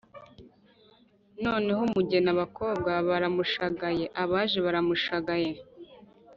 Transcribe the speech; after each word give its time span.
noneho 1.43 1.79
umugeni 1.89 2.29
abakobwa 2.35 2.91
baramushagaye, 3.07 4.05
abaja 4.23 4.57
baramushagaye, 4.65 5.51